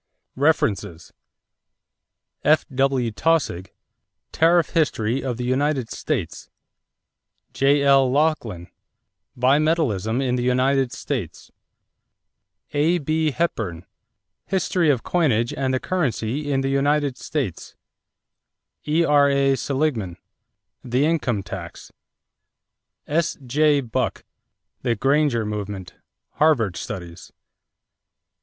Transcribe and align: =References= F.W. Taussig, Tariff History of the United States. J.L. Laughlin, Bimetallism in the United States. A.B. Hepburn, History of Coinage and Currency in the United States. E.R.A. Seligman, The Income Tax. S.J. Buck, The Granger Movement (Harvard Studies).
=References= 0.35 1.13
F.W. 2.43 3.11
Taussig, 3.11 3.69
Tariff 4.31 4.69
History 4.71 5.21
of 5.23 5.37
the 5.37 5.43
United 5.43 5.91
States. 5.91 6.49
J.L. 7.53 8.11
Laughlin, 8.11 8.67
Bimetallism 9.37 10.19
in 10.19 10.37
the 10.37 10.41
United 10.41 10.91
States. 10.91 11.51
A.B. 12.73 13.29
Hepburn, 13.29 13.85
History 14.47 14.89
of 14.89 15.03
Coinage 15.03 15.53
and 15.53 15.79
Currency 15.83 16.51
in 16.51 16.61
the 16.61 16.69
United 16.69 17.15
States. 17.15 17.75
E.R.A. 18.87 19.55
Seligman, 19.55 20.17
The 20.83 21.05
Income 21.05 21.43
Tax. 21.43 21.91
S.J. 23.05 23.81
Buck, 23.81 24.23
The 24.81 24.95
Granger 24.95 25.45
Movement 25.45 25.93
(Harvard 26.31 26.75
Studies). 26.75 27.31